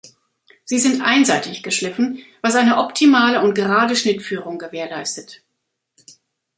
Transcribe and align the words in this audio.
Sie 0.65 0.79
sind 0.79 1.03
einseitig 1.03 1.61
geschliffen, 1.61 2.23
was 2.41 2.55
eine 2.55 2.77
optimale 2.79 3.39
und 3.43 3.53
gerade 3.53 3.95
Schnittführung 3.95 4.57
gewährleistet. 4.57 5.43